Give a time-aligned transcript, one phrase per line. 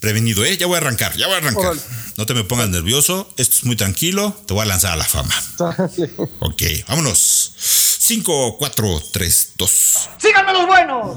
[0.00, 0.56] Prevenido, ¿eh?
[0.56, 1.72] Ya voy a arrancar, ya voy a arrancar.
[2.16, 5.04] No te me pongas nervioso, esto es muy tranquilo, te voy a lanzar a la
[5.04, 5.34] fama.
[6.38, 7.52] Ok, vámonos.
[7.58, 9.70] 5, 4, 3, 2.
[10.18, 11.16] ¡Síganme los buenos!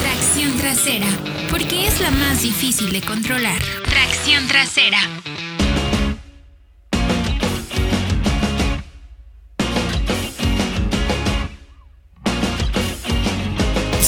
[0.00, 1.06] Tracción trasera,
[1.48, 3.62] porque es la más difícil de controlar.
[3.88, 4.98] Tracción trasera.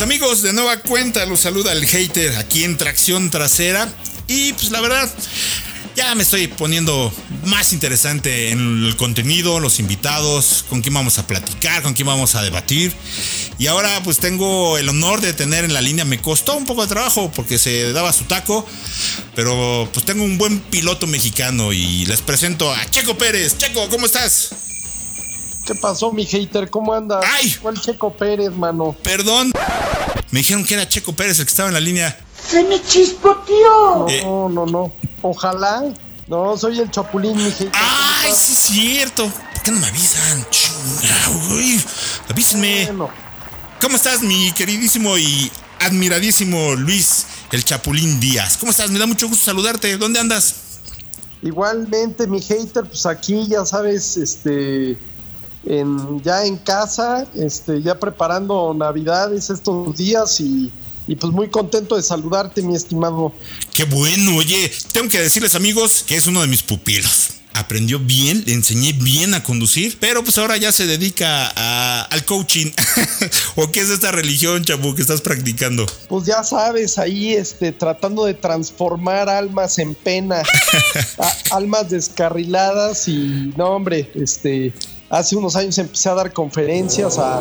[0.04, 3.88] Amigos, de nueva cuenta los saluda el hater aquí en Tracción Trasera.
[4.28, 5.10] Y pues la verdad,
[5.96, 7.10] ya me estoy poniendo
[7.46, 12.34] más interesante en el contenido, los invitados, con quién vamos a platicar, con quién vamos
[12.34, 12.92] a debatir.
[13.58, 16.82] Y ahora pues tengo el honor de tener en la línea, me costó un poco
[16.82, 18.66] de trabajo porque se daba su taco,
[19.34, 23.56] pero pues tengo un buen piloto mexicano y les presento a Checo Pérez.
[23.56, 24.50] Checo, ¿cómo estás?
[25.66, 26.68] ¿Qué pasó, mi hater?
[26.68, 27.24] ¿Cómo andas?
[27.26, 27.56] ¡Ay!
[27.62, 28.94] ¿Cuál Checo Pérez, mano?
[29.02, 29.50] Perdón.
[30.34, 32.18] Me dijeron que era Checo Pérez el que estaba en la línea.
[32.50, 34.08] ¡Se me chispoteó!
[34.08, 34.20] Eh.
[34.24, 34.92] No, no, no.
[35.22, 35.84] Ojalá.
[36.26, 37.70] No, soy el Chapulín, mi hater.
[37.72, 39.30] ¡Ay, sí es cierto!
[39.30, 40.44] ¿Por qué no me avisan?
[41.52, 41.80] Uy,
[42.28, 42.86] avísenme.
[42.86, 43.10] Bueno,
[43.80, 48.56] ¿Cómo estás, mi queridísimo y admiradísimo Luis, el Chapulín Díaz?
[48.56, 48.90] ¿Cómo estás?
[48.90, 49.96] Me da mucho gusto saludarte.
[49.98, 50.56] ¿Dónde andas?
[51.42, 54.98] igualmente, mi hater, pues aquí, ya sabes, este...
[55.66, 60.70] En, ya en casa, este, ya preparando Navidades estos días y,
[61.06, 63.32] y pues muy contento de saludarte, mi estimado.
[63.72, 67.30] Qué bueno, oye, tengo que decirles amigos que es uno de mis pupilos.
[67.56, 72.24] Aprendió bien, le enseñé bien a conducir, pero pues ahora ya se dedica a- al
[72.24, 72.72] coaching.
[73.54, 75.86] ¿O qué es esta religión, chabu, que estás practicando?
[76.08, 80.42] Pues ya sabes, ahí este, tratando de transformar almas en pena,
[81.18, 84.72] a- almas descarriladas y no, hombre, este,
[85.10, 87.40] hace unos años empecé a dar conferencias a,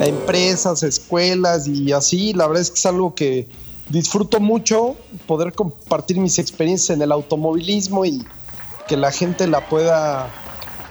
[0.00, 3.48] empresas, escuelas y así, la verdad es que es algo que
[3.88, 4.94] disfruto mucho,
[5.26, 8.22] poder compartir mis experiencias en el automovilismo y
[8.88, 10.28] que la gente la pueda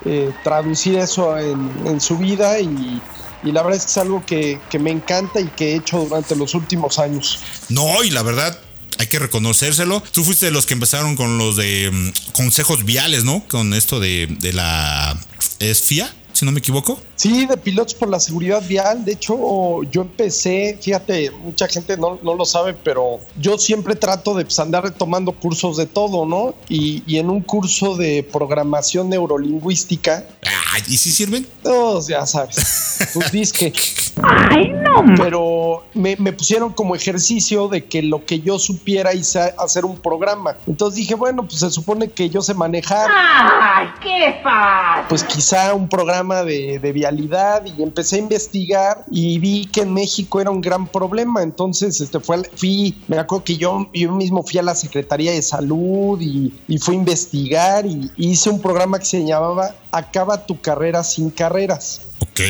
[0.06, 3.00] eh, traducir eso en, su vida y,
[3.44, 6.56] la verdad es que es algo que, me encanta y que he hecho durante los
[6.56, 7.40] últimos años.
[7.70, 8.58] No, y la verdad,
[8.98, 10.02] hay que reconocérselo.
[10.12, 13.44] Tú fuiste de los que empezaron con los de mm, consejos viales, ¿no?
[13.48, 15.16] Con esto de la...
[15.60, 16.14] ¿Es FIA?
[16.34, 17.00] Si no me equivoco.
[17.16, 19.06] Sí, de pilotos por la seguridad vial.
[19.06, 24.34] De hecho, yo empecé, fíjate, mucha gente no, no lo sabe, pero yo siempre trato
[24.34, 26.54] de pues, andar retomando cursos de todo, ¿no?
[26.68, 30.28] Y, y en un curso de programación neurolingüística,
[30.74, 31.48] Ay, ¿y si sirven?
[31.64, 33.72] todos ya sabes, pues disque.
[34.24, 35.04] ¡Ay, no!
[35.18, 39.98] pero me, me pusieron como ejercicio de que lo que yo supiera hice hacer un
[39.98, 40.56] programa.
[40.68, 45.06] Entonces dije, bueno, pues se supone que yo sé manejar, ¡Ay, qué fácil!
[45.10, 49.94] pues quizá un programa de, de vialidad y empecé a investigar y vi que en
[49.94, 51.44] México era un gran problema.
[51.44, 55.42] Entonces, este fue, fui, me acuerdo que yo, yo mismo fui a la Secretaría de
[55.42, 60.60] Salud y, y fui a investigar y hice un programa que se llamaba Acaba tu
[60.60, 62.02] carrera sin carreras.
[62.38, 62.42] Ok.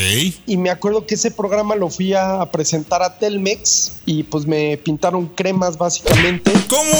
[0.48, 4.76] Y me acuerdo que ese programa lo fui a presentar a Telmex y pues me
[4.78, 6.90] pintaron cremas básicamente ¿Cómo?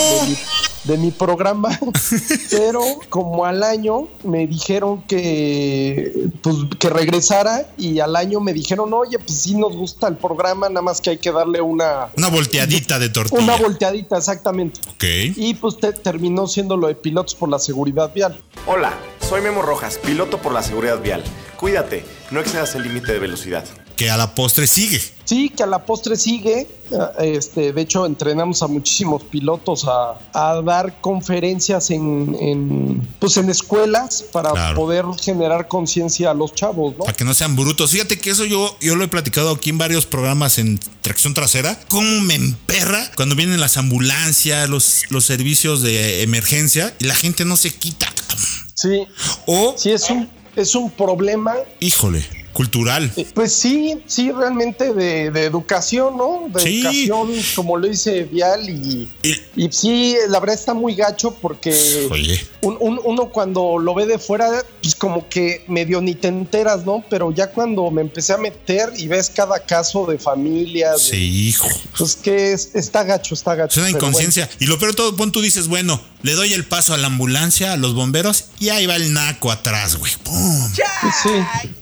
[0.84, 1.76] de mi programa,
[2.50, 8.94] pero como al año me dijeron que pues que regresara y al año me dijeron,
[8.94, 12.28] "Oye, pues sí nos gusta el programa, nada más que hay que darle una Una
[12.28, 13.42] volteadita de tortilla.
[13.42, 15.04] una volteadita exactamente." Ok.
[15.36, 18.40] Y pues te- terminó siendo lo de pilotos por la seguridad vial.
[18.68, 18.94] Hola,
[19.28, 21.24] soy Memo Rojas, piloto por la seguridad vial.
[21.56, 23.64] Cuídate, no excedas el límite de velocidad.
[23.96, 25.00] Que a la postre sigue.
[25.24, 26.68] Sí, que a la postre sigue.
[26.90, 33.38] eh, Este, de hecho, entrenamos a muchísimos pilotos a, a dar conferencias en, en, pues
[33.38, 34.76] en escuelas para Claro.
[34.76, 37.04] poder generar conciencia a los chavos, ¿no?
[37.06, 37.90] Para que no sean brutos.
[37.90, 41.80] Fíjate que eso yo, yo lo he platicado aquí en varios programas en tracción trasera.
[41.88, 47.46] ¿Cómo me emperra cuando vienen las ambulancias, los, los servicios de emergencia y la gente
[47.46, 48.12] no se quita?
[48.74, 49.06] Sí,
[49.46, 51.54] O, sí es un, es un problema.
[51.80, 53.12] híjole, cultural.
[53.16, 56.48] eh, Pues sí, sí, realmente de, de educación, ¿no?
[56.48, 56.80] De Sí.
[56.80, 61.70] educación, como lo dice Vial, y, Y- y sí, la verdad está muy gacho porque
[62.10, 64.48] Oye, un- un- uno cuando lo ve de fuera,
[64.82, 67.04] pues como que medio ni te enteras, ¿no?
[67.10, 71.48] Pero ya cuando me empecé a meter y ves cada caso de familias, de- sí,
[71.48, 71.68] hijo.
[71.98, 73.80] pues que es- está gacho, está Es gacho.
[73.80, 74.48] una pero inconsciencia.
[74.60, 77.06] Y lo peor de todo, pon tú dices, bueno, le doy el paso a la
[77.06, 80.12] ambulancia, a los bomberos, y ahí va el naco atrás, güey.
[80.24, 80.68] ¡Pum!
[81.22, 81.30] Sí,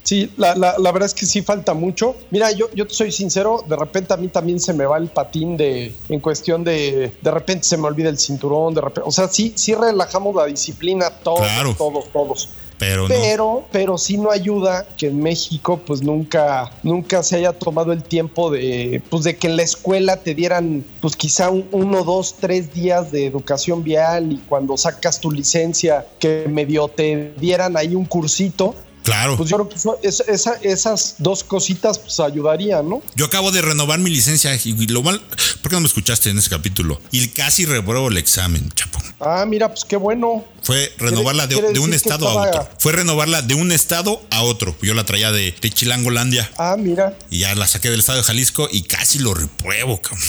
[0.02, 2.14] sí, la, la- la verdad es que sí falta mucho.
[2.30, 5.08] Mira, yo, yo te soy sincero, de repente a mí también se me va el
[5.08, 9.10] patín de, en cuestión de, de repente se me olvida el cinturón, de repente, o
[9.12, 11.74] sea, sí, sí relajamos la disciplina, todos, Claro.
[11.76, 12.48] todos, todos.
[12.86, 13.08] Pero, no.
[13.08, 18.02] Pero, pero sí no ayuda que en México pues nunca, nunca se haya tomado el
[18.02, 22.36] tiempo de, pues de que en la escuela te dieran pues quizá un- uno, dos,
[22.40, 27.94] tres días de educación vial y cuando sacas tu licencia que medio te dieran ahí
[27.94, 28.74] un cursito.
[29.02, 29.36] Claro.
[29.36, 33.02] Pues yo creo que eso- esa- esa- esas dos cositas pues ayudarían, ¿no?
[33.14, 35.20] Yo acabo de renovar mi licencia y lo mal.
[35.60, 36.98] ¿Por qué no me escuchaste en ese capítulo?
[37.10, 38.98] Y casi repruebo el examen, chapo.
[39.20, 40.42] Ah, mira, pues qué bueno.
[40.62, 42.68] Fue renovarla de, un estado a otro.
[42.78, 44.76] Fue renovarla de un estado a otro.
[44.82, 47.16] Yo la traía de, de Chilangolandia Ah, mira.
[47.30, 50.22] y ya la saqué del estado de Jalisco y casi lo repruebo, cabrón.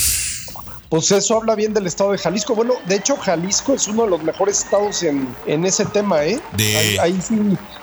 [0.88, 2.54] Pues eso habla bien del estado de Jalisco.
[2.54, 6.40] Bueno, de hecho, Jalisco es uno de los mejores estados en, en ese tema, ¿eh?
[6.56, 7.34] De- Ahí, ahí sí,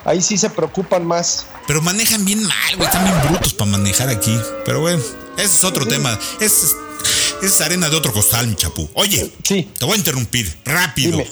[0.06, 1.46] ahí sí se preocupan más.
[1.68, 2.86] Pero manejan bien mal, güey.
[2.88, 4.38] Están bien brutos para manejar aquí.
[4.66, 5.04] Pero bueno,
[5.38, 6.18] ese es otro tema.
[6.40, 6.74] Es,
[7.42, 8.90] es arena de otro costal, mi chapú.
[8.94, 9.70] Oye, Sí.
[9.78, 11.18] te voy a interrumpir rápido.
[11.18, 11.30] Dime.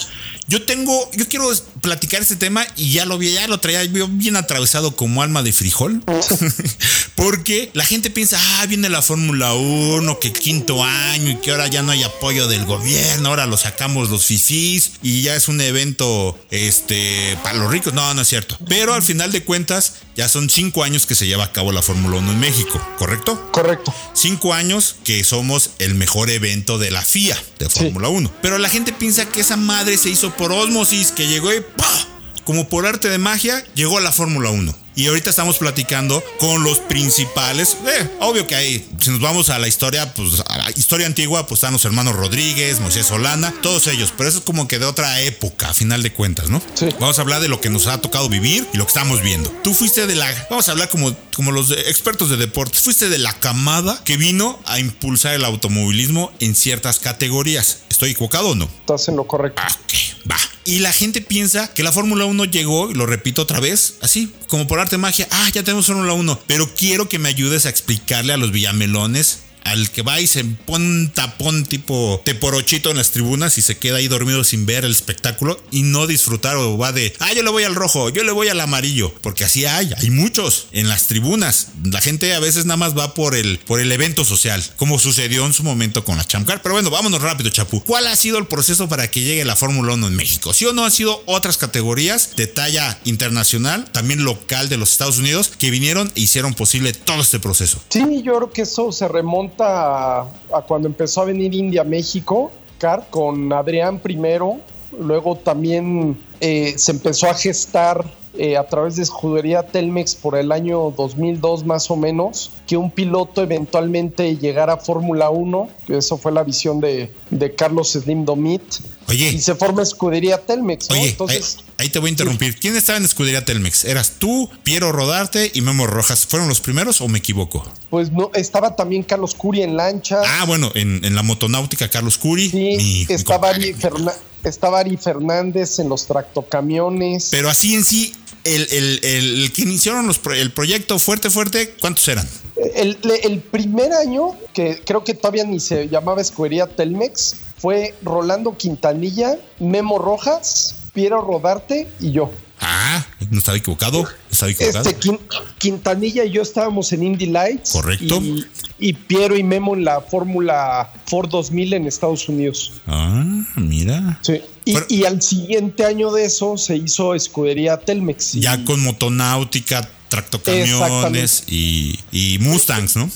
[0.48, 1.50] Yo tengo, yo quiero
[1.82, 5.54] platicar este tema y ya lo vi, ya lo traía bien atravesado como alma de
[5.54, 6.04] frijol.
[7.22, 11.68] Porque la gente piensa, ah, viene la Fórmula 1, que quinto año y que ahora
[11.68, 15.62] ya no hay apoyo del gobierno, ahora lo sacamos los fifís y ya es un
[15.62, 17.94] evento este para los ricos.
[17.94, 18.58] No, no es cierto.
[18.68, 21.84] Pero al final de cuentas, ya son cinco años que se lleva a cabo la
[21.84, 23.52] Fórmula 1 en México, ¿correcto?
[23.52, 23.94] Correcto.
[24.14, 28.32] Cinco años que somos el mejor evento de la FIA de Fórmula 1.
[28.42, 32.08] Pero la gente piensa que esa madre se hizo por osmosis, que llegó y ¡pah!
[32.46, 34.81] como por arte de magia, llegó a la Fórmula 1.
[34.96, 37.78] Y ahorita estamos platicando con los principales.
[37.88, 41.48] eh, obvio que hay, si nos vamos a la historia, pues a la historia antigua,
[41.48, 44.14] pues están los hermanos Rodríguez, Moisés Solana, todos ellos.
[44.18, 46.62] Pero eso es como que de otra época, a final de cuentas, ¿no?
[46.74, 46.90] Sí.
[47.00, 49.50] Vamos a hablar de lo que nos ha tocado vivir y lo que estamos viendo.
[49.64, 53.18] Tú fuiste de la, vamos a hablar como, como los expertos de deportes, fuiste de
[53.18, 57.80] la camada que vino a impulsar el automovilismo en ciertas categorías.
[58.02, 58.66] ¿Estoy equivocado o no?
[58.66, 59.62] Estás en lo correcto.
[59.64, 60.38] Ah, ok, va.
[60.66, 64.34] Y la gente piensa que la Fórmula 1 llegó, y lo repito otra vez, así,
[64.48, 67.68] como por arte de magia, ah, ya tenemos Fórmula 1, pero quiero que me ayudes
[67.68, 69.42] a explicarle a los villamelones.
[69.64, 73.78] Al que va y se pone un tapón tipo teporochito en las tribunas y se
[73.78, 77.44] queda ahí dormido sin ver el espectáculo y no disfrutar o va de, ah, yo
[77.44, 80.90] le voy al rojo, yo le voy al amarillo, porque así hay, hay muchos en
[80.90, 81.70] las tribunas.
[81.84, 85.46] La gente a veces nada más va por el, por el evento social, como sucedió
[85.46, 86.62] en su momento con la Chamcar.
[86.62, 87.84] Pero bueno, vámonos rápido, Chapu.
[87.84, 90.54] ¿Cuál ha sido el proceso para que llegue la Fórmula 1 en México?
[90.54, 95.18] ¿Sí o no han sido otras categorías de talla internacional, también local de los Estados
[95.18, 97.82] Unidos, que vinieron e hicieron posible todo este proceso?
[97.90, 100.28] Sí, yo creo que eso se remonta a,
[100.68, 104.60] cuando empezó a venir India a México, Car, con Adrián primero,
[105.00, 108.06] luego también eh, se empezó a gestar
[108.38, 112.90] eh, a través de escudería Telmex por el año 2002 más o menos, que un
[112.92, 118.26] piloto eventualmente llegara a Fórmula 1, que eso fue la visión de, de Carlos Slim
[118.26, 118.62] Domit,
[119.08, 120.96] Oye, y se forma escudería Telmex, ¿no?
[120.96, 122.58] Oye, Entonces, ahí, ahí te voy a interrumpir.
[122.58, 123.84] ¿Quién estaba en Escudería Telmex?
[123.84, 126.26] ¿Eras tú, Piero Rodarte y Memo Rojas?
[126.26, 127.66] ¿Fueron los primeros o me equivoco?
[127.90, 130.22] pues no, estaba también Carlos Curi en lancha.
[130.26, 132.50] Ah, bueno, en, en la motonáutica Carlos Curi.
[132.50, 134.14] Sí, mi- mi estaba, Ferna-
[134.44, 137.30] estaba Ari Fernández en los tractocamiones.
[137.32, 141.30] Pero así en sí, el, el- el- el que iniciaron los pro- el proyecto fuerte,
[141.30, 142.28] fuerte, ¿cuántos eran?
[142.76, 148.56] El, el primer año, que creo que todavía ni se llamaba Escudería Telmex, fue Rolando
[148.58, 152.32] Quintanilla, Memo Rojas, Piero Rodarte y yo.
[152.60, 154.08] Ah, no estaba equivocado.
[154.30, 154.88] Estaba equivocado.
[154.88, 155.20] Este Quin-
[155.58, 157.72] Quintanilla y yo estábamos en Indy Lights.
[157.72, 158.20] Correcto.
[158.22, 158.46] Y,
[158.82, 162.74] y Piero y Memo en la Fórmula Ford 2000 en Estados Unidos.
[162.88, 163.24] Ah,
[163.56, 164.20] mira.
[164.24, 164.42] Sí.
[164.66, 168.36] Y, Pero- y al siguiente año de eso se hizo Escudería Telmex.
[168.36, 173.10] Y- Ya con motonáutica, tractocamiones y, y Mustangs, ¿no?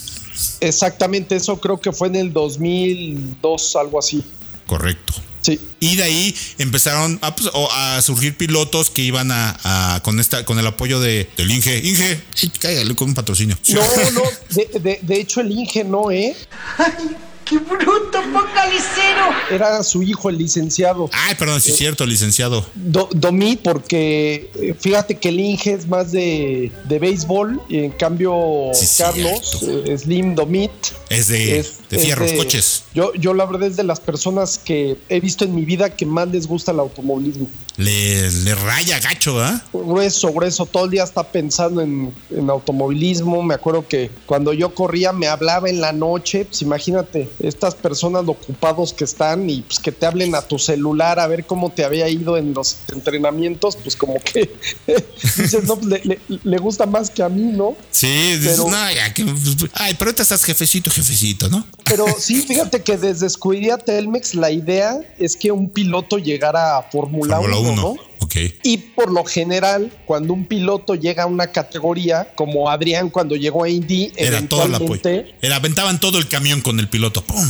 [0.61, 4.23] Exactamente, eso creo que fue en el 2002, algo así.
[4.67, 5.13] Correcto.
[5.45, 5.59] Sí.
[5.79, 10.43] Y de ahí empezaron a, pues, a surgir pilotos que iban a, a- con esta
[10.43, 11.77] con el apoyo de, del Inge.
[11.83, 13.55] Inge, sí, cállale con un patrocinio.
[13.67, 13.81] No,
[14.13, 16.35] no, de, de- de hecho el Inge no, ¿eh?
[17.45, 19.25] ¡Qué bruto, focalicero!
[19.51, 21.09] Era su hijo, el licenciado.
[21.13, 22.65] Ay, perdón, sí es cierto, licenciado.
[22.73, 27.91] Do- Domit, porque eh, fíjate que el Inge es más de, de béisbol, y en
[27.91, 30.71] cambio Sí, Carlos, eh, Slim Domit.
[31.09, 32.83] Es de, es- de es fierros, de- coches.
[32.95, 36.05] Yo, yo la verdad es de las personas que he visto en mi vida que
[36.05, 37.47] más les gusta el automovilismo.
[37.77, 39.61] Le, le raya gacho, ¿ah?
[39.73, 43.43] grueso, grueso, todo el día está pensando en, en automovilismo.
[43.43, 48.23] Me acuerdo que cuando yo corría me hablaba en la noche, pues imagínate, estas personas
[48.27, 51.83] ocupados que están y pues que te hablen a tu celular a ver cómo te
[51.83, 54.49] había ido en los entrenamientos, pues como que
[55.37, 57.75] dices, no, pues le, le- le gusta más que a mí, ¿no?
[57.91, 59.23] Sí, Pero- no, ya que-
[59.73, 61.65] ay, pero ahorita estás jefecito, jefecito, ¿no?
[61.83, 66.83] Pero sí, fíjate que desde Escudería Telmex la idea es que un piloto llegara a
[66.83, 67.81] Fórmula Fórmula 1, 1.
[67.81, 67.95] ¿no?
[68.63, 73.63] Y por lo general, cuando un piloto llega a una categoría, como Adrián cuando llegó
[73.63, 75.01] a Indy, Era todo el apoyo.
[75.53, 77.21] aventaban todo el camión con el piloto.
[77.23, 77.45] ¡Pum!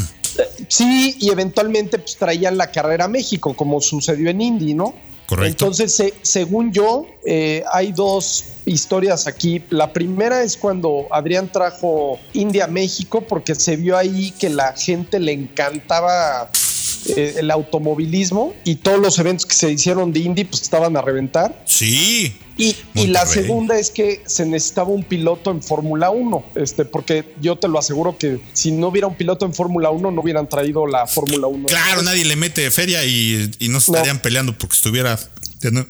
[0.68, 4.94] sí, y eventualmente pues, traían la carrera a México, como sucedió en Indy, ¿no?
[5.28, 5.66] Correcto.
[5.66, 9.64] Entonces, se- según yo, eh, hay dos historias aquí.
[9.72, 14.74] La primera es cuando Adrián trajo India a México porque se vio ahí que la
[14.74, 16.52] gente le encantaba
[17.16, 21.02] eh, el automovilismo y todos los eventos que se hicieron de Indy pues estaban a
[21.02, 21.62] reventar.
[21.66, 22.36] Sí.
[22.58, 27.34] Y, y la segunda es que se necesitaba un piloto en Fórmula 1, este, porque
[27.42, 30.48] yo te lo aseguro que si no hubiera un piloto en Fórmula 1 no hubieran
[30.48, 31.68] traído la Fórmula 1.
[31.68, 33.98] Claro, nadie le mete feria y, y no se No.
[33.98, 35.20] estarían peleando porque estuviera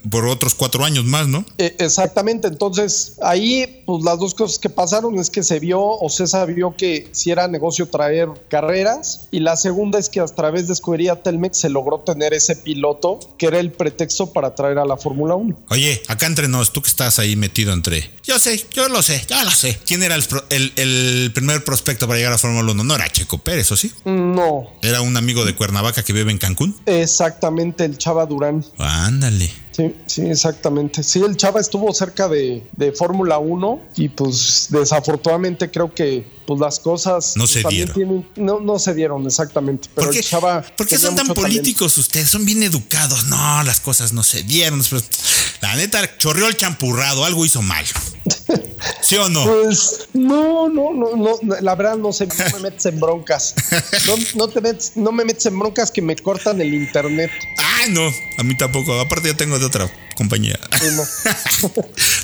[0.09, 1.43] por otros cuatro años más, ¿no?
[1.57, 6.09] Eh, exactamente, entonces ahí pues las dos cosas que pasaron es que se vio o
[6.09, 10.67] César vio que si era negocio traer carreras y la segunda es que a través
[10.67, 14.85] de Escudería Telmex se logró tener ese piloto que era el pretexto para traer a
[14.85, 15.63] la Fórmula 1.
[15.69, 18.09] Oye, acá entre nos, tú que estás ahí metido entre.
[18.23, 19.79] Yo sé, yo lo sé, yo lo sé.
[19.85, 22.83] ¿Quién era el- el primer prospecto para llegar a Fórmula 1?
[22.83, 23.91] No era Checo Pérez, ¿o sí?
[24.05, 26.75] No, Era un amigo de Cuernavaca que vive en Cancún.
[26.85, 28.65] exactamente el Chava Durán.
[28.77, 29.51] Ándale.
[29.75, 31.03] Sí, sí, exactamente.
[31.03, 36.59] Sí, el Chava estuvo cerca de, de Fórmula 1 y pues desafortunadamente creo que pues
[36.59, 38.23] las cosas No se también dieron.
[38.33, 39.89] tienen- no, no se dieron exactamente.
[39.93, 41.41] Pero ¿Por qué, el Chava por qué son tan talento.
[41.41, 42.29] políticos ustedes?
[42.29, 43.25] Son bien educados.
[43.25, 44.81] No, las cosas no se dieron.
[45.61, 47.83] La neta, chorreó el champurrado, algo hizo mal.
[49.01, 49.43] ¿Sí o no?
[49.45, 53.55] Pues no, no, no, no, la verdad no sé, no me metes en broncas.
[54.07, 57.31] No, no te metes, no me metes en broncas que me cortan el internet.
[57.57, 58.01] Ay, no,
[58.37, 58.99] a mí tampoco.
[58.99, 60.59] Aparte, yo tengo de otra compañía.
[60.79, 61.03] Sí, no.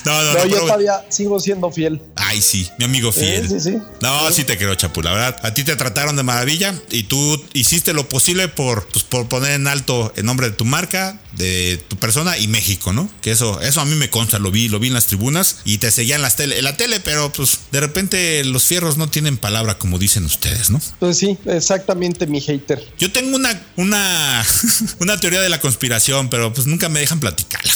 [0.06, 0.46] No, no, Pero no.
[0.46, 2.02] yo pero- todavía sigo siendo fiel.
[2.16, 3.48] Ay, sí, mi amigo fiel.
[3.48, 3.78] sí, sí.
[4.02, 5.02] No, sí te creo, Chapu.
[5.02, 9.04] La verdad, a ti te trataron de maravilla y tú hiciste lo posible por, pues,
[9.04, 13.10] por poner en alto el nombre de tu marca, de tu persona y México, ¿no?
[13.22, 15.78] Que eso, eso a mí me consta, lo vi, lo vi en las tribunas y
[15.78, 19.10] te seguía en las tele, en la tele, pero pues de repente los fierros no
[19.10, 20.82] tienen palabra como dicen ustedes, ¿no?
[21.00, 22.86] Pues sí, exactamente mi hater.
[22.98, 24.46] Yo tengo una, una,
[25.00, 27.72] una teoría de la conspiración, pero pues nunca me dejan platicarla.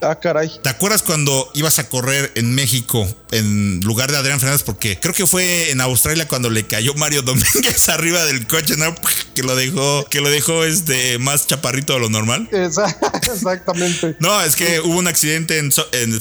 [0.00, 0.50] Ah, caray.
[0.62, 4.62] ¿Te acuerdas cuando ibas a correr en México en lugar de Adrián Fernández?
[4.62, 8.94] Porque creo que fue en Australia cuando le cayó Mario Domínguez arriba del coche, ¿no?
[9.36, 12.48] Que lo dejó, que lo dejó este más chaparrito de lo normal.
[12.52, 14.16] Exactamente.
[14.18, 15.70] No, es que hubo un accidente en,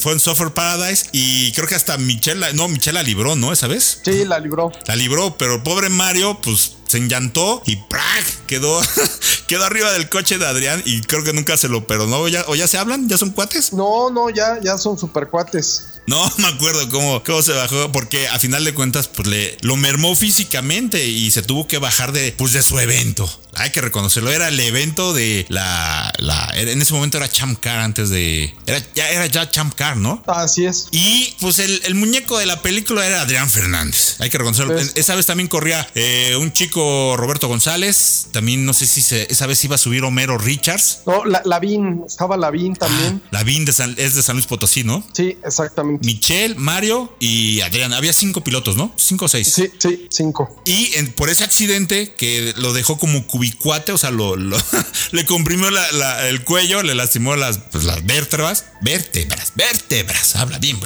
[0.01, 3.53] fue en Software Paradise y creo que hasta Michelle, no, Michelle la libró, ¿no?
[3.53, 4.00] Esa vez.
[4.03, 4.70] Sí, la libró.
[4.88, 8.25] La libró, pero pobre Mario, pues se enllantó y ¡prac!
[8.48, 8.82] quedó,
[9.48, 12.22] quedó arriba del coche de Adrián y creo que nunca se lo perdonó.
[12.22, 13.10] ¿O ya, o ya se hablan?
[13.10, 13.74] ¿Ya son cuates?
[13.74, 15.88] No, no, ya, ya son super cuates.
[16.08, 19.75] No me acuerdo cómo, cómo se bajó, porque a final de cuentas, pues le lo
[19.75, 23.30] mermó físicamente y se tuvo que bajar de, pues, de su evento.
[23.58, 24.32] Hay que reconocerlo.
[24.32, 28.86] Era el evento de la, la en ese momento era Champ Car antes de, era
[28.94, 30.22] ya era ya Champ Car, ¿no?
[30.28, 30.90] Así es.
[30.92, 34.18] Y pues el, el muñeco de la película era Adrián Fernández.
[34.20, 34.74] Hay que reconocerlo.
[34.74, 36.85] Pues- esa vez también corría eh, un chico
[37.18, 38.27] Roberto González.
[38.32, 41.00] También no sé si se- esa vez iba a subir Homero Richards.
[41.06, 43.22] No, la, Lavín, estaba Lavín también.
[43.32, 45.06] La VIN de San- es de San Luis Potosí, ¿no?
[45.13, 46.06] Sí, exactamente.
[46.06, 47.94] Michelle, Mario y Adrián.
[47.94, 48.94] Había cinco pilotos, ¿no?
[48.98, 49.51] Cinco o seis.
[49.54, 50.62] Sí, sí, cinco.
[50.65, 54.58] Y en- por ese accidente que lo dejó como cubicuate, o sea, lo, lo-
[55.12, 58.65] le comprimió la- la- el cuello, le lastimó las, pues, las vértebras.
[58.82, 60.77] Vértebras, vértebras, habla bien.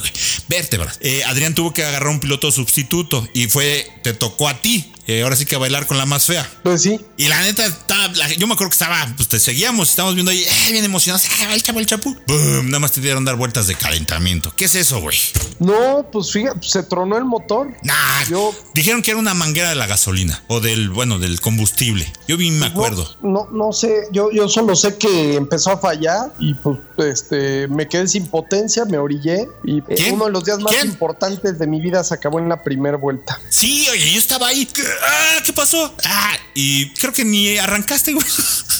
[0.47, 0.97] Vértebras.
[1.01, 4.91] Eh, Adrián tuvo que agarrar un piloto sustituto y fue, te tocó a ti.
[5.11, 6.47] Eh, ahora sí que a bailar con la más fea.
[6.61, 6.99] Pues sí.
[7.17, 10.29] Y la neta, estaba- la- yo me acuerdo que estaba, pues te seguíamos, estábamos viendo
[10.31, 11.25] ahí, eh, bien emocionados.
[11.41, 12.15] Ah, el chapo, el chapu.
[12.27, 14.53] Nada más te dieron dar vueltas de calentamiento.
[14.55, 15.17] ¿Qué es eso, güey?
[15.57, 17.73] No, pues fíjate, se tronó el motor.
[17.81, 22.13] Nah, Yo- dijeron que era una manguera de la gasolina o del, bueno, del combustible.
[22.27, 23.11] Yo bien me acuerdo.
[23.23, 27.67] No, no, no sé, yo, yo solo sé que empezó a fallar y pues este
[27.67, 30.15] me quedé sin potencia, me orillé y ¿Quién?
[30.15, 30.87] uno de los días más ¿Quién?
[30.87, 33.39] importantes de mi vida se acabó en la primera vuelta.
[33.49, 34.65] Sí, oye, yo estaba ahí.
[34.65, 35.93] ¿Qué, ah, ¿qué pasó?
[36.05, 38.25] Ah, y creo que ni arrancaste, güey.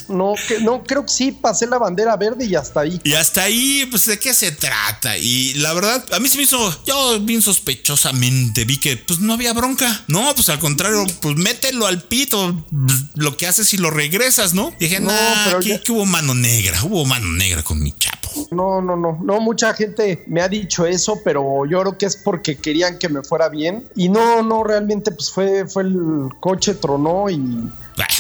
[0.10, 3.00] No, que, no, creo que sí, pasé la bandera verde y hasta ahí.
[3.04, 5.18] Y hasta ahí, pues, ¿de qué se trata?
[5.18, 9.34] Y la verdad, a mí se me hizo, yo bien sospechosamente vi que, pues, no
[9.34, 10.04] había bronca.
[10.08, 12.66] No, pues, al contrario, pues, mételo al pito.
[12.72, 14.74] Pues, Lo que haces y lo regresas, ¿no?
[14.80, 18.30] Dije, No, no, pero aquí, ya- hubo mano negra, hubo mano negra con mi chapo.
[18.52, 22.16] No, no, no, no, mucha gente me ha dicho eso, pero yo creo que es
[22.16, 26.74] porque querían que me fuera bien y no, no, realmente pues fue, fue el coche
[26.76, 27.40] tronó y.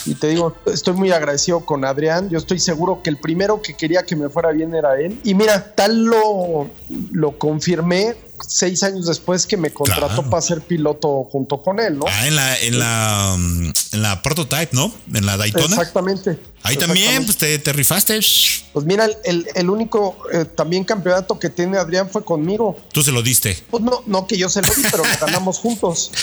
[0.05, 3.75] y te digo, estoy muy agradecido con Adrián, yo estoy seguro que el primero que
[3.75, 6.69] quería que me fuera bien era él y mira, tal lo,
[7.11, 8.15] lo confirmé
[8.47, 10.29] seis años después que me contrató Claro.
[10.29, 12.05] para ser piloto junto con él, ¿no?
[12.07, 14.91] Ah, en la, en la, mm, en la prototype, ¿no?
[15.13, 15.65] En la Daytona.
[15.65, 16.39] Exactamente.
[16.63, 18.19] Ahí también, pues te, te rifaste.
[18.73, 22.77] Pues mira, el, el- el único eh, también campeonato que tiene Adrián fue conmigo.
[22.93, 23.57] Tú se lo diste.
[23.69, 26.11] Pues no, no que yo se lo di, pero lo ganamos juntos.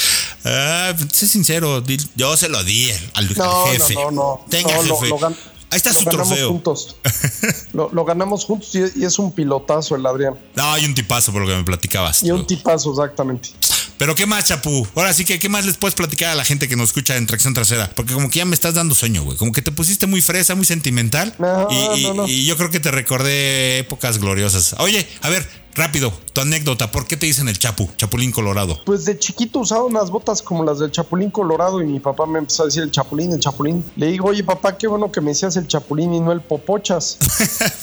[0.49, 1.83] Ah, sé sincero,
[2.15, 3.95] yo se lo di al, No, jefe.
[3.95, 4.45] no, no, no.
[4.49, 5.09] Tenga No, lo- jefe.
[5.09, 5.26] lo
[5.69, 6.49] Ahí está lo su ganamos trofeo.
[6.50, 6.97] juntos.
[7.73, 10.35] Lo, lo ganamos juntos y, y es un pilotazo el Adrián.
[10.55, 12.23] No, hay un tipazo por lo que me platicabas.
[12.23, 13.50] Y un tipazo, exactamente.
[13.99, 14.87] Pero qué más, Chapu.
[14.95, 17.26] Ahora sí que, ¿qué más les puedes platicar a la gente que nos escucha en
[17.26, 17.91] tracción trasera?
[17.95, 19.37] Porque como que ya me estás dando sueño, güey.
[19.37, 21.35] Como que te pusiste muy fresa, muy sentimental.
[21.38, 22.29] No, y, y- no, no.
[22.29, 24.76] y yo creo que te recordé épocas gloriosas.
[24.79, 26.90] Oye, a ver, rápido, tu anécdota.
[26.90, 27.88] ¿Por qué te dicen el Chapu?
[27.97, 28.80] Chapulín Colorado.
[28.85, 32.38] Pues de chiquito usaba unas botas como las del Chapulín Colorado y mi papá me
[32.38, 33.85] empezó a decir el Chapulín, el Chapulín.
[33.97, 37.18] Le digo, oye papá, qué bueno que me decías el Chapulín y no el Popochas.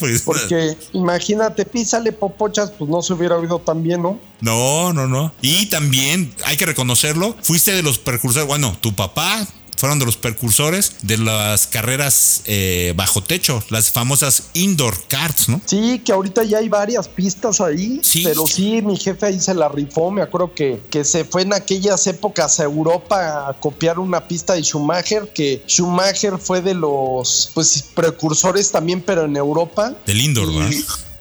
[0.00, 4.18] Pues, Porque imagínate, písale Popochas, pues no se hubiera oído tan bien, ¿no?
[4.40, 5.32] No, no, no.
[5.40, 9.46] Y también, hay que reconocerlo, fuiste de los precursores, bueno, tu papá
[9.76, 15.60] fueron de los precursores de las carreras eh, bajo techo, las famosas indoor karts, ¿no?
[15.66, 18.22] Sí, que ahorita ya hay varias pistas ahí, Sí.
[18.24, 21.52] pero sí, mi jefe ahí se la rifó, me acuerdo que, que se fue en
[21.52, 27.50] aquellas épocas a Europa a copiar una pista de Schumacher, que Schumacher fue de los
[27.54, 29.94] pues precursores también, pero en Europa.
[30.06, 30.72] Del indoor, Y- ¿verdad?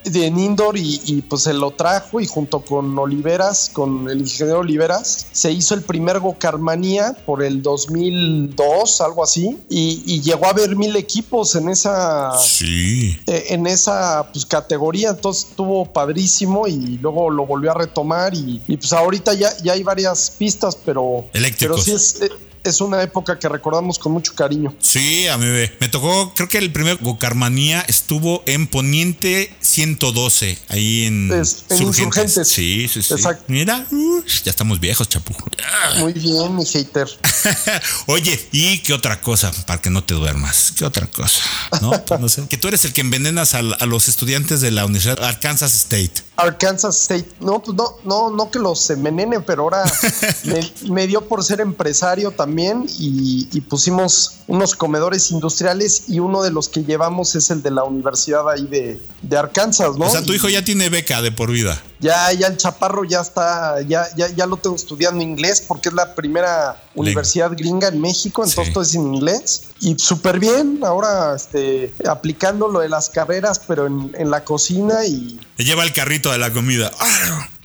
[0.04, 4.20] De en indoor y, y, pues se lo trajo y junto con Oliveras, con el
[4.20, 10.46] ingeniero Oliveras, se hizo el primer Gocarmanía por el 2002, algo así, y, y llegó
[10.46, 13.18] a haber mil equipos en esa Sí.
[13.28, 18.62] eh, en esa pues, categoría, entonces estuvo padrísimo y luego lo volvió a retomar y,
[18.68, 21.84] y, pues ahorita ya, ya hay varias pistas, pero, Eléctricos.
[21.84, 22.30] pero sí es, eh,
[22.64, 24.74] es una época que recordamos con mucho cariño.
[24.80, 30.58] Sí, a mí me, me tocó, creo que el primer Gocarmanía estuvo en Poniente 112,
[30.70, 32.48] ahí en, Es- en Insurgentes.
[32.48, 33.14] Sí, sí, sí.
[33.14, 33.44] Exacto.
[33.48, 33.86] Mira,
[34.44, 35.34] ya estamos viejos, chapu.
[36.00, 37.08] Muy bien, mi hater.
[38.08, 39.52] Oye, ¿y qué otra cosa?
[39.66, 40.74] Para que no te duermas.
[40.78, 41.42] ¿Qué otra cosa?
[41.82, 42.48] No, Pues no sé.
[42.48, 46.14] Que tú eres el que envenenas al- a, los estudiantes de la Universidad Arkansas State.
[46.36, 47.30] Arkansas State.
[47.40, 49.84] No, pues no, no, no que los envenenen, pero ahora
[50.44, 56.44] me, me dio por ser empresario también y, y pusimos unos comedores industriales y uno
[56.44, 60.06] de los que llevamos es el de la universidad ahí de, de Arkansas, ¿no?
[60.08, 61.82] O sea, tu hijo ya tiene beca de por vida.
[62.00, 65.96] Ya, ya el chaparro ya está, ya, ya, ya lo tengo estudiando inglés porque es
[65.96, 68.74] la primera universidad gringa en México, entonces Sí.
[68.74, 69.64] todo es en inglés.
[69.80, 75.06] Y súper bien, ahora este, aplicando lo de las carreras, pero en, en la cocina
[75.06, 76.92] y Le lleva el carrito de la comida.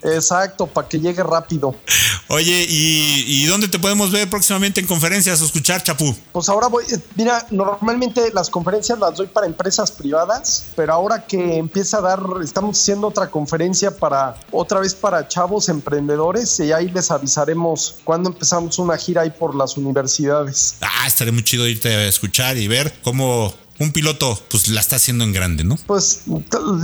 [0.03, 1.75] Exacto, para que llegue rápido.
[2.31, 6.15] Oye, ¿y, y dónde te podemos ver próximamente en conferencias o escuchar, Chapu?
[6.33, 11.27] Pues ahora voy, eh, mira, normalmente las conferencias las doy para empresas privadas, pero ahora
[11.27, 16.71] que empieza a dar, estamos haciendo otra conferencia para, otra vez para chavos emprendedores y
[16.71, 20.77] ahí les avisaremos cuando empezamos una gira ahí por las universidades.
[20.83, 24.97] Ah, estaría muy chido irte a escuchar y ver cómo un piloto pues la está
[24.97, 25.77] haciendo en grande, ¿no?
[25.87, 26.23] Pues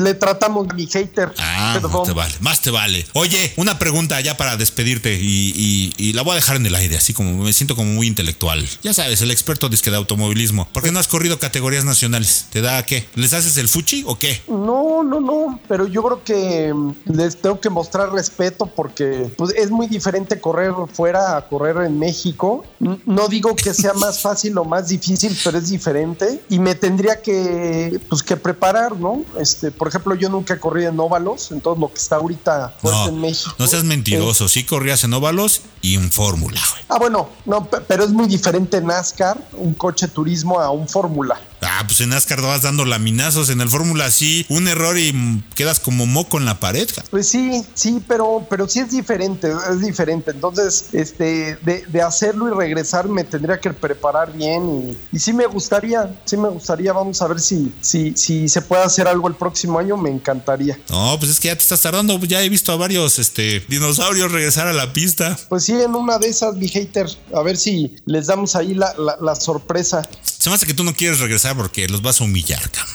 [0.00, 1.32] le tratamos a mi hater.
[1.38, 3.06] Ah, más te vale, más te vale.
[3.14, 6.74] Oye, una pregunta ya para despedirte y, y- y la voy a dejar en el
[6.74, 8.66] aire, así como me siento como muy intelectual.
[8.82, 10.68] Ya sabes, el experto disque de automovilismo.
[10.72, 12.46] ¿Por qué no has corrido categorías nacionales?
[12.50, 13.06] ¿Te da qué?
[13.14, 14.42] ¿Les haces el fuchi o qué?
[14.48, 16.72] No, no, no, pero yo creo que
[17.06, 21.98] les tengo que mostrar respeto porque pues, es muy diferente correr fuera a correr en
[21.98, 22.64] México.
[23.06, 27.22] No digo que sea más fácil o más difícil, pero es diferente y me tendría
[27.22, 29.22] que, pues, que preparar, ¿no?
[29.40, 33.20] Este, por ejemplo, yo nunca corrido en óvalos, entonces lo que está ahorita No, en
[33.22, 33.54] México.
[33.58, 34.48] no seas eh, mentiroso.
[34.48, 38.82] Sí corrías en óvalos y en fórmula, ah, bueno, no, pe- pero es muy diferente
[38.82, 41.40] NASCAR, un coche turismo a un Fórmula.
[41.66, 45.80] Ah, pues en NASCAR vas dando laminazos, en el Fórmula sí, un error y quedas
[45.80, 46.88] como moco en la pared.
[47.10, 50.30] Pues sí, sí, pero, pero sí es diferente, es diferente.
[50.30, 55.32] Entonces, este, de, de hacerlo y regresar me tendría que preparar bien y, y sí
[55.32, 56.92] me gustaría, sí me gustaría.
[56.92, 60.78] Vamos a ver si, si, si se puede hacer algo el próximo año, me encantaría.
[60.90, 62.18] No, pues es que ya te estás tardando.
[62.24, 65.38] Ya he visto a varios este, dinosaurios regresar a la pista.
[65.48, 68.94] Pues sí, en una de esas, mi hater, a ver si les damos ahí la,
[68.98, 70.02] la, la sorpresa.
[70.44, 72.94] Se me hace que tú no quieres regresar porque los vas a humillar, cabrón.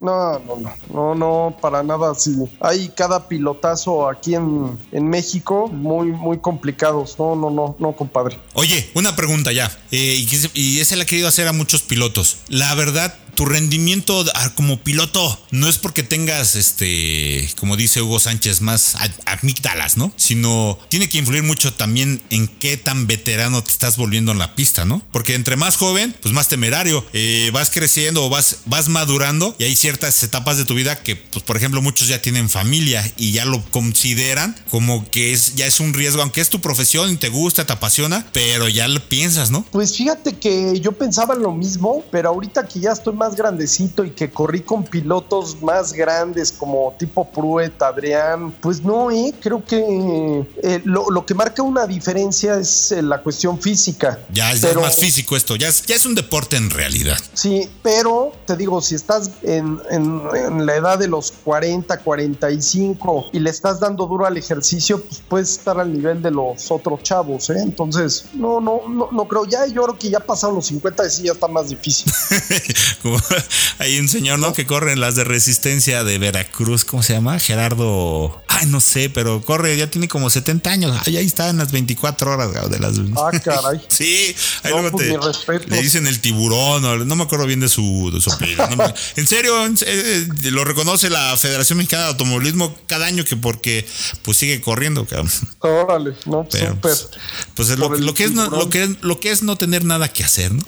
[0.00, 2.14] No, no, no, no, no, para nada.
[2.14, 2.36] Sí.
[2.60, 7.16] Hay cada pilotazo aquí en, en México muy, muy complicados.
[7.18, 8.38] No, no, no, no, compadre.
[8.52, 9.74] Oye, una pregunta ya.
[9.90, 12.36] eh, y, y esa la he querido hacer a muchos pilotos.
[12.48, 18.60] La verdad, tu rendimiento como piloto no es porque tengas, este, como dice Hugo Sánchez,
[18.60, 20.12] más amígdalas, ¿no?
[20.16, 24.54] Sino tiene que influir mucho también en qué tan veterano te estás volviendo en la
[24.54, 25.02] pista, ¿no?
[25.12, 29.64] Porque entre más joven, pues más temerario, eh, vas creciendo o vas, vas madurando y
[29.64, 33.32] hay ciertas etapas de tu vida que, pues, por ejemplo, muchos ya tienen familia y
[33.32, 37.16] ya lo consideran como que es, ya es un riesgo, aunque es tu profesión y
[37.16, 39.64] te gusta, te apasiona, pero ya lo piensas, ¿no?
[39.70, 44.12] Pues fíjate que yo pensaba lo mismo, pero ahorita que ya estoy más grandecito y
[44.12, 49.34] que corrí con pilotos más grandes como tipo Pruet, Adrián, pues no, ¿eh?
[49.38, 54.18] creo que eh, lo, que marca una diferencia es eh, la cuestión física.
[54.32, 57.18] Ya es, más físico esto, ya es, ya es un deporte en realidad.
[57.34, 63.38] Sí, pero te digo, si estás en, en, la edad de los 40, 45 y
[63.38, 67.50] le estás dando duro al ejercicio, pues puedes estar al nivel de los otros chavos,
[67.50, 67.60] ¿eh?
[67.62, 69.44] Entonces, no, no, no, no creo.
[69.44, 72.10] Ya yo creo que ya pasaron los 50 y sí ya está más difícil.
[73.78, 74.52] hay un señor, ¿no?
[74.52, 77.38] Que corre en las de resistencia de Veracruz, ¿cómo se llama?
[77.38, 78.42] Gerardo.
[78.48, 80.96] Ay, no sé, pero corre, ya tiene como 70 años.
[81.06, 82.96] Ahí, ahí está en las 24 horas de las.
[83.16, 83.80] Ah, caray.
[83.88, 88.10] sí, ahí luego pues, te, le dicen el tiburón, no me acuerdo bien de su,
[88.12, 88.30] de su
[89.16, 89.54] en serio,
[89.86, 93.86] eh, lo reconoce la Federación Mexicana de Automovilismo cada año que porque
[94.22, 95.06] pues sigue corriendo,
[95.60, 96.74] Órale, no, súper.
[96.80, 97.08] Pues,
[97.54, 100.24] pues lo, lo, que es no, lo que lo que es no tener nada que
[100.24, 100.64] hacer, ¿no?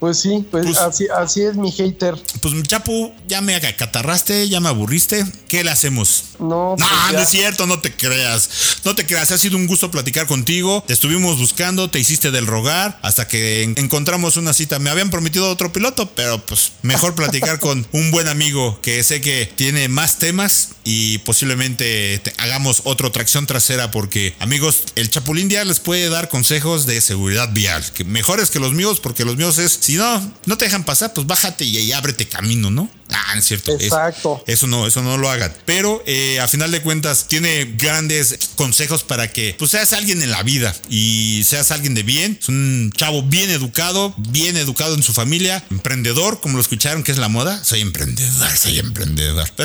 [0.00, 2.14] Pues sí, pues, pues, así, así es mi hater.
[2.40, 5.24] Pues Chapu, ya me acatarraste, ya me aburriste.
[5.48, 6.24] ¿Qué le hacemos?
[6.38, 8.78] No, pues no, no es cierto, no te creas.
[8.84, 10.84] No te creas, ha sido un gusto platicar contigo.
[10.86, 14.78] Te estuvimos buscando, te hiciste del rogar hasta que encontramos una cita.
[14.78, 19.20] Me habían prometido otro piloto, pero pues mejor platicar con un buen amigo que sé
[19.20, 25.66] que tiene más temas y posiblemente hagamos otro tracción trasera porque amigos, el Chapulín Díaz
[25.66, 29.58] les puede dar consejos de seguridad vial, que mejores que los míos porque los míos
[29.58, 32.90] es si no, no te dejan pasar, pues bájate y, ahí ábrete camino, ¿no?
[33.10, 33.72] Ah, es cierto.
[33.80, 34.42] Exacto.
[34.46, 35.52] Eso, no, eso no lo hagan.
[35.64, 40.30] Pero eh, a final de cuentas tiene grandes consejos para que pues seas alguien en
[40.30, 42.38] la vida y seas alguien de bien.
[42.40, 47.12] Es un chavo bien educado, bien educado en su familia, emprendedor, como lo escucharon, que
[47.12, 47.62] es la moda.
[47.64, 49.48] Soy emprendedor, soy emprendedor.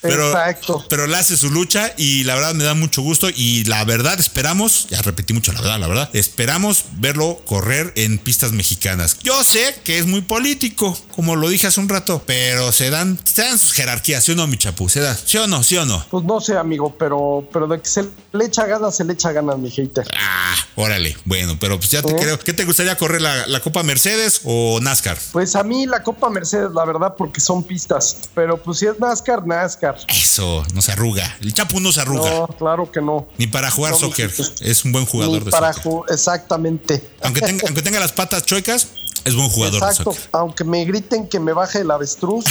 [0.00, 0.84] Pero, Exacto.
[0.90, 4.20] pero le hace su lucha y la verdad me da mucho gusto y la verdad
[4.20, 9.16] esperamos, ya repetí mucho la verdad, la verdad, esperamos verlo correr en pistas mexicanas.
[9.22, 13.18] Yo sé que es muy político, como lo dije hace un rato, pero se dan,
[13.24, 14.88] se dan sus jerarquías, ¿sí o no, mi chapu?
[14.88, 15.16] ¿Se da?
[15.16, 15.62] ¿Sí o no?
[15.62, 16.04] ¿Sí o no?
[16.10, 19.32] Pues no sé, amigo, pero, pero de que se le echa ganas, se le echa
[19.32, 20.06] ganas, mi hater.
[20.18, 21.16] Ah, órale.
[21.24, 22.16] Bueno, pero pues ya te ¿Eh?
[22.18, 22.38] creo.
[22.38, 25.18] ¿Qué te gustaría correr, la, la Copa Mercedes o NASCAR?
[25.32, 28.16] Pues a mí la Copa Mercedes, la verdad, porque son pistas.
[28.34, 29.96] Pero pues si es NASCAR, NASCAR.
[30.08, 31.36] Eso, no se arruga.
[31.40, 32.30] El Chapu no se arruga.
[32.30, 33.28] No, claro que no.
[33.38, 34.32] Ni para jugar soccer.
[34.60, 36.14] Es un buen jugador de para soccer.
[36.14, 37.10] Exactamente.
[37.22, 38.88] Aunque tenga, aunque tenga las patas chuecas,
[39.24, 39.82] es buen jugador.
[39.82, 40.14] Exacto.
[40.32, 42.44] Aunque me griten que me baje el avestruz.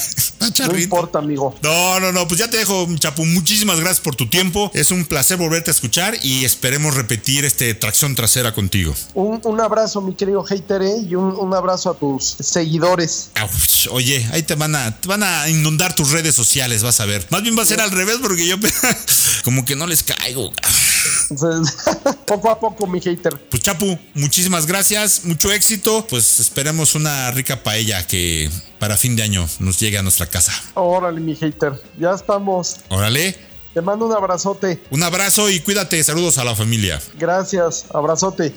[0.68, 1.54] no importa, amigo.
[1.62, 2.26] No, no, no.
[2.26, 3.24] Pues ya te dejo, Chapu.
[3.24, 4.70] Muchísimas gracias por tu tiempo.
[4.74, 8.94] Es un placer volverte a escuchar y esperemos repetir este tracción trasera contigo.
[9.14, 10.96] Un, abrazo, mi querido hater, ¿eh?
[11.08, 13.30] y un, abrazo a tus seguidores.
[13.90, 17.26] oye, ahí te van a, te van a inundar tus redes sociales, vas a ver.
[17.30, 18.56] Más bien va a ser al revés porque yo
[19.44, 20.50] como que no les caigo.
[22.26, 23.36] poco a poco, mi hater.
[23.50, 26.06] Pues Chapu, muchísimas gracias, mucho éxito.
[26.08, 30.52] Pues esperemos una rica paella que para fin de año nos llegue a nuestra casa.
[30.74, 32.76] Órale, mi hater, ya estamos.
[32.88, 33.36] Órale.
[33.74, 34.80] Te mando un abrazote.
[34.90, 36.02] Un abrazo y cuídate.
[36.04, 37.00] Saludos a la familia.
[37.18, 38.54] Gracias, abrazote.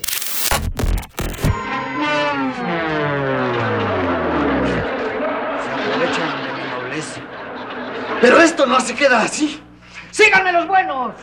[8.22, 9.62] Pero esto no se queda así.
[10.12, 11.14] ¡Síganme los buenos!